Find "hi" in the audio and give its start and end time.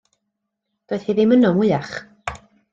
1.09-1.17